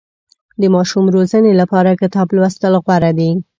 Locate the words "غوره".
2.85-3.11